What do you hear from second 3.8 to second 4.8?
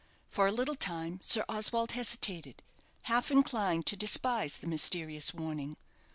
to despise the